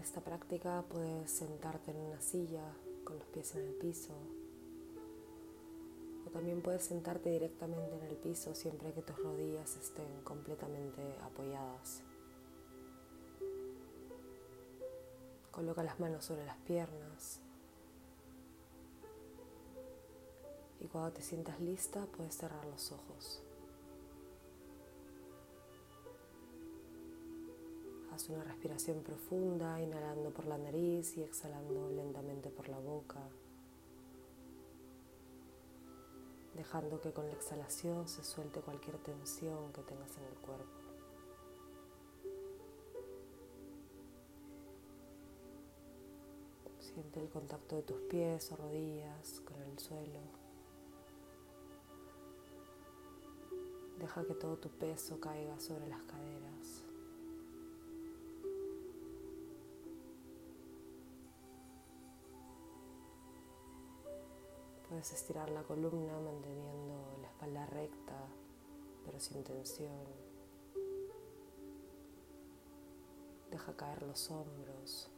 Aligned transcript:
Esta 0.00 0.20
práctica 0.20 0.84
puedes 0.88 1.28
sentarte 1.28 1.90
en 1.90 1.96
una 1.96 2.20
silla 2.20 2.62
con 3.02 3.18
los 3.18 3.26
pies 3.28 3.56
en 3.56 3.66
el 3.66 3.74
piso 3.74 4.14
o 6.24 6.30
también 6.30 6.62
puedes 6.62 6.84
sentarte 6.84 7.30
directamente 7.30 7.96
en 7.96 8.04
el 8.04 8.16
piso 8.16 8.54
siempre 8.54 8.92
que 8.92 9.02
tus 9.02 9.16
rodillas 9.18 9.76
estén 9.76 10.22
completamente 10.22 11.02
apoyadas. 11.22 12.02
Coloca 15.50 15.82
las 15.82 15.98
manos 15.98 16.24
sobre 16.24 16.46
las 16.46 16.58
piernas 16.58 17.40
y 20.80 20.86
cuando 20.86 21.10
te 21.10 21.22
sientas 21.22 21.60
lista 21.60 22.06
puedes 22.16 22.36
cerrar 22.36 22.64
los 22.66 22.92
ojos. 22.92 23.42
Una 28.28 28.44
respiración 28.44 29.02
profunda, 29.02 29.80
inhalando 29.80 30.30
por 30.30 30.44
la 30.44 30.58
nariz 30.58 31.16
y 31.16 31.22
exhalando 31.22 31.88
lentamente 31.88 32.50
por 32.50 32.68
la 32.68 32.78
boca, 32.78 33.20
dejando 36.54 37.00
que 37.00 37.10
con 37.12 37.26
la 37.26 37.32
exhalación 37.32 38.06
se 38.06 38.22
suelte 38.22 38.60
cualquier 38.60 38.98
tensión 38.98 39.72
que 39.72 39.80
tengas 39.80 40.14
en 40.18 40.24
el 40.24 40.34
cuerpo. 40.34 40.66
Siente 46.80 47.20
el 47.20 47.30
contacto 47.30 47.76
de 47.76 47.82
tus 47.82 48.00
pies 48.10 48.52
o 48.52 48.56
rodillas 48.56 49.40
con 49.40 49.62
el 49.62 49.78
suelo. 49.78 50.20
Deja 53.98 54.24
que 54.26 54.34
todo 54.34 54.58
tu 54.58 54.68
peso 54.68 55.18
caiga 55.18 55.58
sobre 55.58 55.88
las 55.88 56.02
caderas. 56.02 56.77
Puedes 64.88 65.12
estirar 65.12 65.50
la 65.50 65.62
columna 65.62 66.18
manteniendo 66.18 67.18
la 67.20 67.28
espalda 67.28 67.66
recta, 67.66 68.26
pero 69.04 69.20
sin 69.20 69.44
tensión. 69.44 70.06
Deja 73.50 73.76
caer 73.76 74.02
los 74.02 74.30
hombros. 74.30 75.10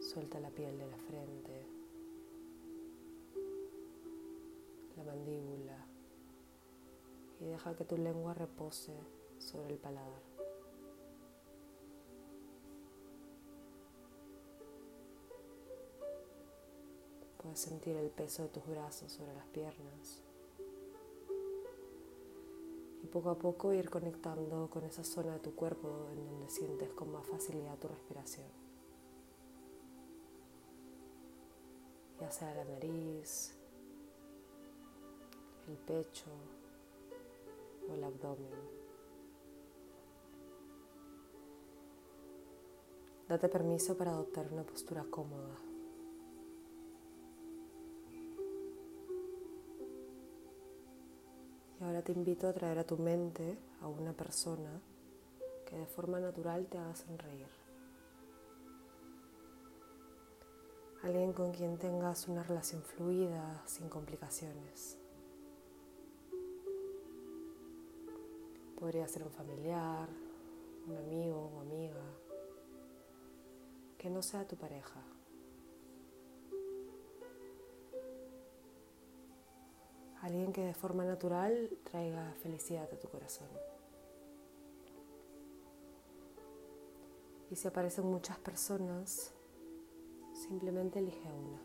Suelta 0.00 0.40
la 0.40 0.50
piel 0.50 0.78
de 0.78 0.86
la 0.86 0.96
frente, 0.96 1.66
la 4.96 5.04
mandíbula 5.04 5.86
y 7.40 7.44
deja 7.44 7.76
que 7.76 7.84
tu 7.84 7.96
lengua 7.96 8.34
repose 8.34 8.94
sobre 9.38 9.74
el 9.74 9.78
paladar. 9.78 10.37
Puedes 17.48 17.60
sentir 17.60 17.96
el 17.96 18.10
peso 18.10 18.42
de 18.42 18.50
tus 18.50 18.66
brazos 18.66 19.10
sobre 19.10 19.32
las 19.32 19.46
piernas. 19.46 20.22
Y 23.02 23.06
poco 23.06 23.30
a 23.30 23.38
poco 23.38 23.72
ir 23.72 23.88
conectando 23.88 24.68
con 24.68 24.84
esa 24.84 25.02
zona 25.02 25.32
de 25.32 25.38
tu 25.38 25.54
cuerpo 25.54 26.08
en 26.12 26.26
donde 26.26 26.50
sientes 26.50 26.92
con 26.92 27.10
más 27.10 27.26
facilidad 27.26 27.78
tu 27.78 27.88
respiración. 27.88 28.48
Ya 32.20 32.30
sea 32.30 32.54
la 32.54 32.66
nariz, 32.66 33.56
el 35.68 35.76
pecho 35.78 36.30
o 37.88 37.94
el 37.94 38.04
abdomen. 38.04 38.52
Date 43.26 43.48
permiso 43.48 43.96
para 43.96 44.10
adoptar 44.10 44.52
una 44.52 44.64
postura 44.64 45.06
cómoda. 45.08 45.67
Te 52.02 52.12
invito 52.12 52.48
a 52.48 52.52
traer 52.52 52.78
a 52.78 52.84
tu 52.84 52.96
mente 52.96 53.58
a 53.80 53.88
una 53.88 54.12
persona 54.12 54.80
que 55.66 55.76
de 55.76 55.86
forma 55.86 56.20
natural 56.20 56.66
te 56.66 56.78
haga 56.78 56.94
sonreír. 56.94 57.48
Alguien 61.02 61.32
con 61.32 61.52
quien 61.52 61.78
tengas 61.78 62.26
una 62.28 62.42
relación 62.42 62.82
fluida, 62.82 63.62
sin 63.66 63.88
complicaciones. 63.88 64.98
Podría 68.78 69.06
ser 69.08 69.22
un 69.22 69.30
familiar, 69.30 70.08
un 70.86 70.96
amigo 70.96 71.50
o 71.54 71.60
amiga, 71.60 72.02
que 73.96 74.10
no 74.10 74.22
sea 74.22 74.46
tu 74.46 74.56
pareja. 74.56 75.00
Alguien 80.28 80.52
que 80.52 80.60
de 80.60 80.74
forma 80.74 81.06
natural 81.06 81.70
traiga 81.84 82.34
felicidad 82.42 82.86
a 82.92 82.98
tu 82.98 83.08
corazón. 83.08 83.48
Y 87.50 87.56
si 87.56 87.66
aparecen 87.66 88.04
muchas 88.04 88.38
personas, 88.38 89.32
simplemente 90.34 90.98
elige 90.98 91.32
una. 91.32 91.62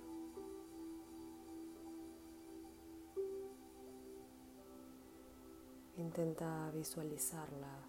Intenta 5.97 6.72
visualizarla 6.72 7.85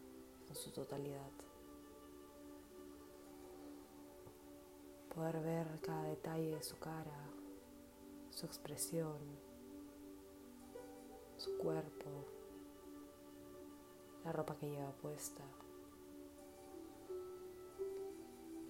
en 0.48 0.56
su 0.56 0.72
totalidad. 0.72 1.30
Poder 5.14 5.38
ver 5.38 5.80
cada 5.82 6.02
detalle 6.02 6.56
de 6.56 6.62
su 6.64 6.76
cara, 6.80 7.30
su 8.30 8.44
expresión, 8.44 9.43
su 11.44 11.58
cuerpo, 11.58 12.10
la 14.24 14.32
ropa 14.32 14.56
que 14.56 14.70
lleva 14.70 14.90
puesta. 14.92 15.42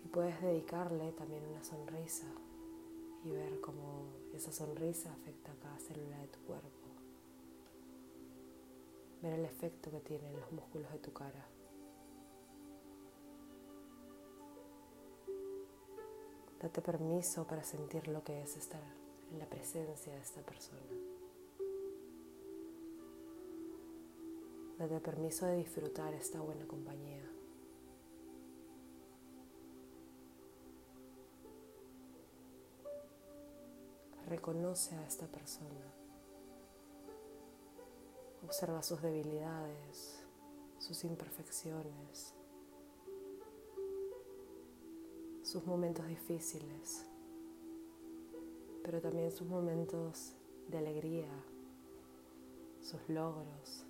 Y 0.04 0.08
puedes 0.08 0.42
dedicarle 0.42 1.12
también 1.12 1.46
una 1.46 1.62
sonrisa 1.62 2.26
y 3.24 3.30
ver 3.30 3.60
cómo 3.60 4.06
esa 4.34 4.50
sonrisa 4.50 5.12
afecta 5.12 5.52
a 5.52 5.56
cada 5.56 5.78
célula 5.78 6.18
de 6.18 6.26
tu 6.26 6.40
cuerpo. 6.40 6.88
Ver 9.22 9.38
el 9.38 9.44
efecto 9.44 9.92
que 9.92 10.00
tienen 10.00 10.36
los 10.36 10.50
músculos 10.50 10.90
de 10.90 10.98
tu 10.98 11.12
cara. 11.12 11.46
Date 16.60 16.82
permiso 16.82 17.46
para 17.46 17.62
sentir 17.62 18.08
lo 18.08 18.24
que 18.24 18.42
es 18.42 18.56
estar 18.56 18.82
en 19.30 19.38
la 19.38 19.46
presencia 19.46 20.12
de 20.12 20.20
esta 20.20 20.42
persona. 20.42 21.13
Date 24.78 24.98
permiso 24.98 25.46
de 25.46 25.58
disfrutar 25.58 26.12
esta 26.14 26.40
buena 26.40 26.66
compañía. 26.66 27.22
Reconoce 34.26 34.96
a 34.96 35.06
esta 35.06 35.28
persona. 35.28 35.94
Observa 38.42 38.82
sus 38.82 39.00
debilidades, 39.00 40.24
sus 40.78 41.04
imperfecciones, 41.04 42.34
sus 45.44 45.64
momentos 45.64 46.08
difíciles, 46.08 47.06
pero 48.82 49.00
también 49.00 49.30
sus 49.30 49.46
momentos 49.46 50.34
de 50.66 50.78
alegría, 50.78 51.30
sus 52.80 53.08
logros 53.08 53.86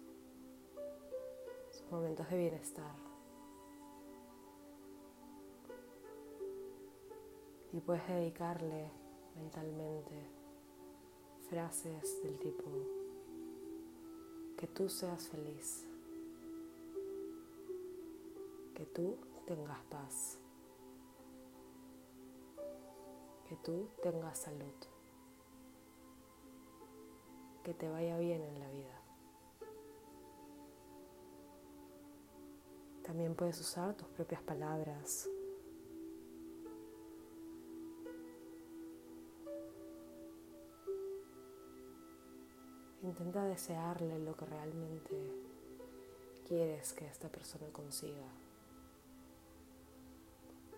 momentos 1.90 2.28
de 2.30 2.36
bienestar. 2.36 2.94
Y 7.72 7.80
puedes 7.80 8.06
dedicarle 8.06 8.90
mentalmente 9.36 10.30
frases 11.48 12.22
del 12.22 12.38
tipo 12.38 12.70
que 14.56 14.66
tú 14.68 14.88
seas 14.88 15.28
feliz, 15.28 15.86
que 18.74 18.86
tú 18.86 19.18
tengas 19.46 19.82
paz, 19.90 20.38
que 23.48 23.56
tú 23.56 23.88
tengas 24.02 24.38
salud, 24.38 24.74
que 27.62 27.74
te 27.74 27.88
vaya 27.88 28.18
bien 28.18 28.42
en 28.42 28.60
la 28.60 28.70
vida. 28.70 29.03
También 33.14 33.36
puedes 33.36 33.60
usar 33.60 33.96
tus 33.96 34.08
propias 34.08 34.42
palabras. 34.42 35.28
Intenta 43.04 43.44
desearle 43.44 44.18
lo 44.18 44.36
que 44.36 44.46
realmente 44.46 45.14
quieres 46.48 46.92
que 46.92 47.06
esta 47.06 47.28
persona 47.28 47.68
consiga. 47.72 48.26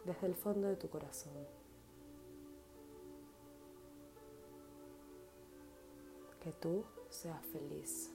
desde 0.04 0.26
el 0.26 0.34
fondo 0.34 0.68
de 0.68 0.76
tu 0.76 0.90
corazón. 0.90 1.32
Que 6.42 6.52
tú 6.52 6.84
seas 7.08 7.42
feliz. 7.46 8.12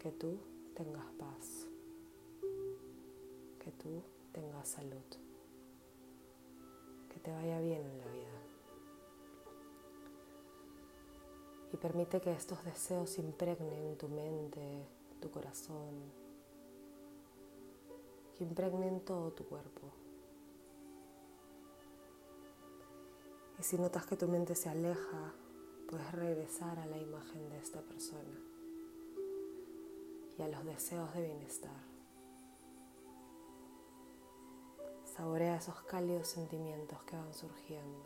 Que 0.00 0.10
tú 0.10 0.36
tengas 0.74 1.06
paz. 1.12 1.67
Que 3.68 3.72
tú 3.72 4.02
tengas 4.32 4.66
salud. 4.66 5.04
Que 7.12 7.20
te 7.20 7.30
vaya 7.30 7.60
bien 7.60 7.82
en 7.82 7.98
la 7.98 8.06
vida. 8.06 8.40
Y 11.74 11.76
permite 11.76 12.18
que 12.22 12.32
estos 12.32 12.64
deseos 12.64 13.18
impregnen 13.18 13.98
tu 13.98 14.08
mente, 14.08 14.86
tu 15.20 15.30
corazón, 15.30 16.10
que 18.38 18.44
impregnen 18.44 19.00
todo 19.00 19.32
tu 19.32 19.44
cuerpo. 19.44 19.92
Y 23.58 23.62
si 23.64 23.76
notas 23.76 24.06
que 24.06 24.16
tu 24.16 24.28
mente 24.28 24.54
se 24.54 24.70
aleja, 24.70 25.34
puedes 25.90 26.10
regresar 26.12 26.78
a 26.78 26.86
la 26.86 26.96
imagen 26.96 27.50
de 27.50 27.58
esta 27.58 27.82
persona 27.82 28.40
y 30.38 30.40
a 30.40 30.48
los 30.48 30.64
deseos 30.64 31.12
de 31.12 31.22
bienestar. 31.22 31.87
Saborea 35.18 35.56
esos 35.56 35.82
cálidos 35.82 36.28
sentimientos 36.28 37.02
que 37.02 37.16
van 37.16 37.34
surgiendo. 37.34 38.04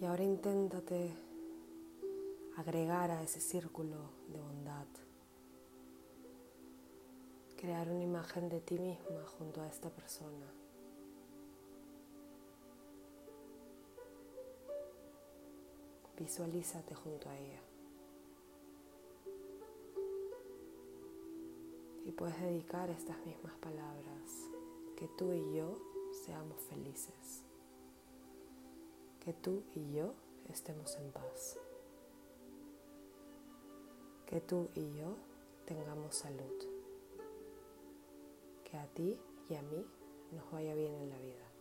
Y 0.00 0.06
ahora 0.06 0.24
inténtate 0.24 1.12
agregar 2.56 3.10
a 3.10 3.22
ese 3.22 3.38
círculo 3.42 3.98
de 4.28 4.40
bondad, 4.40 4.86
crear 7.58 7.90
una 7.90 8.02
imagen 8.02 8.48
de 8.48 8.62
ti 8.62 8.78
misma 8.78 9.22
junto 9.36 9.60
a 9.60 9.68
esta 9.68 9.90
persona. 9.90 10.61
Visualízate 16.22 16.94
junto 16.94 17.28
a 17.28 17.36
ella. 17.36 17.60
Y 22.04 22.12
puedes 22.12 22.40
dedicar 22.40 22.90
estas 22.90 23.18
mismas 23.26 23.54
palabras, 23.56 24.48
que 24.96 25.08
tú 25.18 25.32
y 25.32 25.56
yo 25.56 25.78
seamos 26.24 26.60
felices 26.62 27.44
que 29.24 29.32
tú 29.32 29.62
y 29.76 29.92
yo 29.92 30.14
estemos 30.48 30.96
en 30.96 31.12
paz. 31.12 31.56
Que 34.26 34.40
tú 34.40 34.68
y 34.74 34.96
yo 34.96 35.14
tengamos 35.64 36.16
salud. 36.16 36.58
Que 38.64 38.76
a 38.78 38.86
ti 38.88 39.16
y 39.48 39.54
a 39.54 39.62
mí 39.62 39.86
nos 40.32 40.50
vaya 40.50 40.74
bien 40.74 40.92
en 40.94 41.10
la 41.10 41.18
vida. 41.18 41.51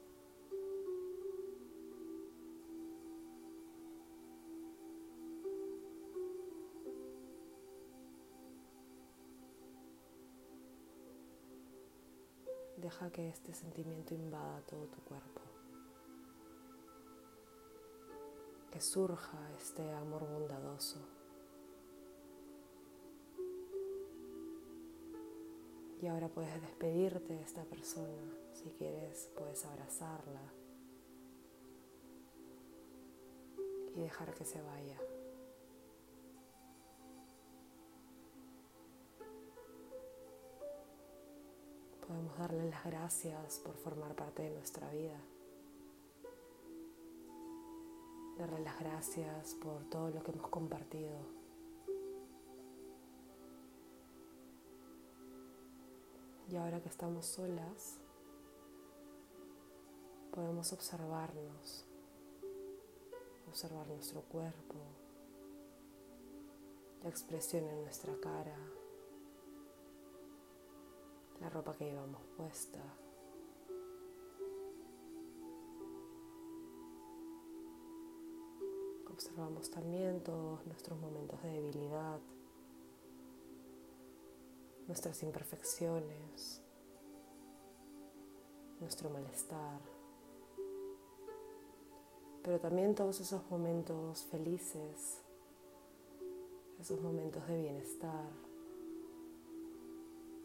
Que 13.09 13.27
este 13.27 13.53
sentimiento 13.53 14.13
invada 14.13 14.61
todo 14.61 14.85
tu 14.85 15.01
cuerpo. 15.01 15.41
que 18.71 18.79
surja 18.79 19.37
este 19.57 19.91
amor 19.91 20.25
bondadoso. 20.25 20.97
Y 26.01 26.07
ahora 26.07 26.29
puedes 26.29 26.59
despedirte 26.61 27.33
de 27.33 27.41
esta 27.41 27.63
persona. 27.65 28.33
Si 28.53 28.69
quieres, 28.71 29.29
puedes 29.37 29.65
abrazarla 29.65 30.41
y 33.95 33.99
dejar 33.99 34.33
que 34.33 34.45
se 34.45 34.61
vaya. 34.61 34.97
Podemos 42.11 42.37
darle 42.37 42.69
las 42.69 42.83
gracias 42.83 43.59
por 43.59 43.73
formar 43.77 44.13
parte 44.15 44.43
de 44.43 44.49
nuestra 44.49 44.89
vida. 44.89 45.17
darle 48.37 48.59
las 48.59 48.77
gracias 48.81 49.53
por 49.53 49.85
todo 49.85 50.09
lo 50.09 50.21
que 50.21 50.31
hemos 50.31 50.49
compartido. 50.49 51.17
Y 56.49 56.57
ahora 56.57 56.81
que 56.81 56.89
estamos 56.89 57.25
solas, 57.25 57.97
podemos 60.33 60.73
observarnos, 60.73 61.85
observar 63.47 63.87
nuestro 63.87 64.21
cuerpo, 64.23 64.75
la 67.03 67.09
expresión 67.09 67.69
en 67.69 67.83
nuestra 67.83 68.13
cara, 68.19 68.57
la 71.41 71.49
ropa 71.49 71.75
que 71.75 71.85
llevamos 71.85 72.21
puesta. 72.37 72.79
Observamos 79.11 79.69
también 79.69 80.23
todos 80.23 80.65
nuestros 80.67 80.99
momentos 80.99 81.41
de 81.43 81.49
debilidad, 81.49 82.19
nuestras 84.87 85.21
imperfecciones, 85.23 86.61
nuestro 88.79 89.09
malestar, 89.09 89.81
pero 92.43 92.59
también 92.59 92.95
todos 92.95 93.19
esos 93.19 93.47
momentos 93.49 94.25
felices, 94.25 95.21
esos 96.79 96.99
momentos 97.01 97.47
de 97.47 97.61
bienestar 97.61 98.50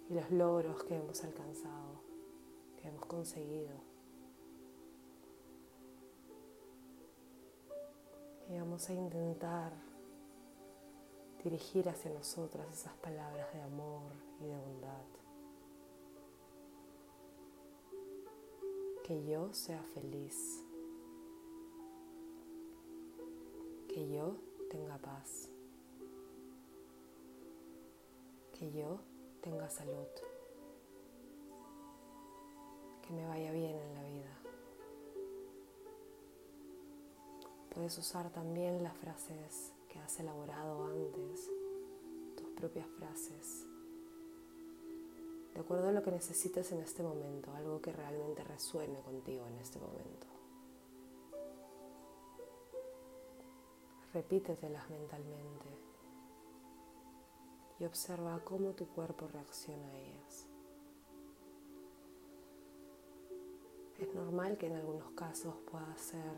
y 0.09 0.15
los 0.15 0.31
logros 0.31 0.85
que 0.85 0.97
hemos 0.97 1.23
alcanzado, 1.25 2.01
que 2.77 2.89
hemos 2.89 3.05
conseguido. 3.07 3.75
Y 8.49 8.59
vamos 8.59 8.89
a 8.89 8.95
intentar 8.95 9.73
dirigir 11.43 11.89
hacia 11.89 12.13
nosotras 12.13 12.67
esas 12.73 12.95
palabras 12.99 13.53
de 13.53 13.61
amor 13.63 14.13
y 14.41 14.47
de 14.47 14.57
bondad. 14.57 15.05
Que 19.03 19.25
yo 19.25 19.53
sea 19.53 19.83
feliz. 19.95 20.65
Que 23.89 24.09
yo 24.09 24.37
tenga 24.71 24.99
paz. 24.99 25.49
Que 28.53 28.73
yo 28.73 29.01
tenga 29.47 29.71
salud. 29.71 30.09
Que 33.01 33.13
me 33.13 33.25
vaya 33.29 33.53
bien 33.53 33.77
en 33.79 33.95
la 33.95 34.03
vida. 34.03 34.39
Puedes 37.73 37.97
usar 37.97 38.29
también 38.31 38.83
las 38.83 38.97
frases 38.97 39.73
que 39.89 40.01
has 40.01 40.19
elaborado 40.19 40.87
antes, 40.87 41.49
tus 42.37 42.49
propias 42.57 42.89
frases, 42.99 43.67
de 45.55 45.61
acuerdo 45.61 45.91
a 45.91 45.93
lo 45.93 46.03
que 46.03 46.11
necesites 46.11 46.73
en 46.73 46.81
este 46.81 47.05
momento, 47.05 47.53
algo 47.55 47.81
que 47.81 47.93
realmente 47.93 48.43
resuene 48.43 48.99
contigo 49.01 49.47
en 49.47 49.59
este 49.59 49.79
momento. 49.79 50.27
Repítetelas 54.13 54.91
mentalmente 54.91 55.86
y 57.79 57.85
observa 57.85 58.41
cómo 58.45 58.73
tu 58.73 58.87
cuerpo 58.89 59.29
reacciona 59.29 59.87
a 59.89 59.99
ellas. 59.99 60.47
Es 63.99 64.15
normal 64.15 64.59
que 64.59 64.67
en 64.67 64.77
algunos 64.77 65.11
casos 65.13 65.55
pueda 65.71 65.97
ser 65.97 66.37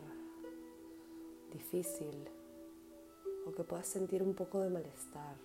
difícil 1.51 2.29
o 3.45 3.51
que 3.51 3.63
puedas 3.63 3.87
sentir 3.87 4.23
un 4.23 4.33
poco 4.33 4.61
de 4.61 4.69
malestar, 4.69 5.35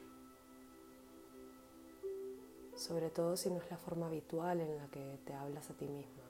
sobre 2.76 3.10
todo 3.10 3.36
si 3.36 3.50
no 3.50 3.56
es 3.56 3.70
la 3.70 3.78
forma 3.78 4.06
habitual 4.06 4.60
en 4.60 4.76
la 4.76 4.86
que 4.88 5.18
te 5.24 5.32
hablas 5.32 5.70
a 5.70 5.74
ti 5.74 5.88
misma. 5.88 6.22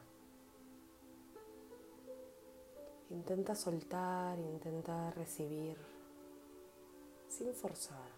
Intenta 3.11 3.55
soltar, 3.55 4.39
intenta 4.39 5.11
recibir 5.11 5.77
sin 7.29 7.53
forzar. 7.55 8.14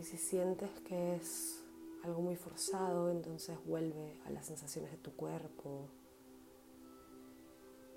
Y 0.00 0.02
si 0.02 0.16
sientes 0.16 0.70
que 0.80 1.16
es 1.16 1.62
algo 2.04 2.22
muy 2.22 2.34
forzado, 2.34 3.10
entonces 3.10 3.58
vuelve 3.66 4.18
a 4.24 4.30
las 4.30 4.46
sensaciones 4.46 4.90
de 4.92 4.96
tu 4.96 5.12
cuerpo, 5.12 5.90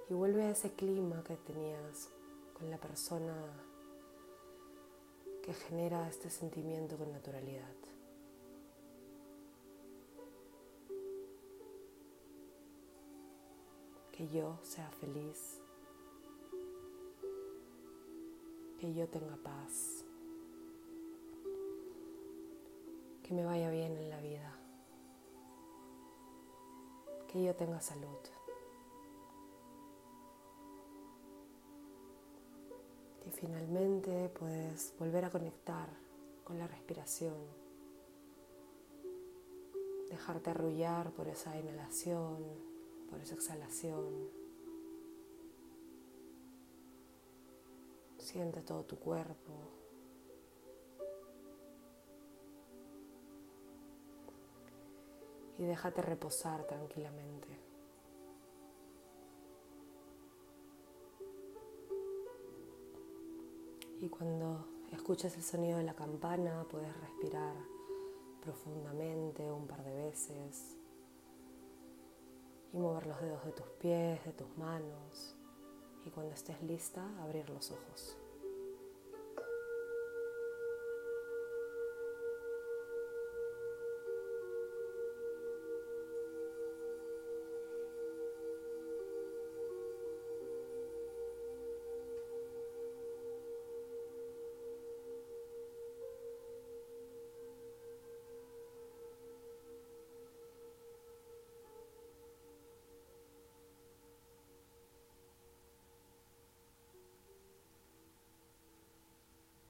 y 0.09 0.13
vuelve 0.13 0.43
a 0.43 0.49
ese 0.49 0.73
clima 0.73 1.23
que 1.23 1.37
tenías 1.37 2.09
con 2.53 2.69
la 2.69 2.77
persona 2.77 3.33
que 5.43 5.53
genera 5.53 6.09
este 6.09 6.29
sentimiento 6.29 6.97
con 6.97 7.09
naturalidad. 7.09 7.73
Que 14.11 14.27
yo 14.27 14.59
sea 14.61 14.89
feliz, 14.99 15.61
que 18.77 18.93
yo 18.93 19.07
tenga 19.07 19.37
paz, 19.37 20.03
que 23.33 23.37
me 23.37 23.45
vaya 23.45 23.71
bien 23.71 23.97
en 23.97 24.09
la 24.11 24.21
vida, 24.21 24.55
que 27.27 27.43
yo 27.43 27.55
tenga 27.55 27.81
salud. 27.81 28.19
Y 33.25 33.31
finalmente 33.31 34.29
puedes 34.29 34.93
volver 34.99 35.25
a 35.25 35.31
conectar 35.31 35.89
con 36.43 36.59
la 36.59 36.67
respiración, 36.67 37.33
dejarte 40.11 40.51
arrullar 40.51 41.11
por 41.11 41.27
esa 41.27 41.57
inhalación, 41.57 42.37
por 43.09 43.19
esa 43.19 43.33
exhalación. 43.33 44.29
Siente 48.19 48.61
todo 48.61 48.83
tu 48.83 48.99
cuerpo. 48.99 49.82
Y 55.57 55.65
déjate 55.65 56.01
reposar 56.01 56.65
tranquilamente. 56.65 57.47
Y 64.01 64.09
cuando 64.09 64.65
escuches 64.91 65.35
el 65.37 65.43
sonido 65.43 65.77
de 65.77 65.83
la 65.83 65.93
campana, 65.93 66.65
puedes 66.69 66.93
respirar 66.99 67.55
profundamente 68.41 69.49
un 69.49 69.65
par 69.65 69.83
de 69.83 69.93
veces 69.93 70.75
y 72.73 72.77
mover 72.77 73.07
los 73.07 73.21
dedos 73.21 73.45
de 73.45 73.51
tus 73.53 73.67
pies, 73.79 74.25
de 74.25 74.33
tus 74.33 74.57
manos. 74.57 75.35
Y 76.05 76.09
cuando 76.09 76.33
estés 76.33 76.61
lista, 76.63 77.07
abrir 77.21 77.49
los 77.49 77.71
ojos. 77.71 78.17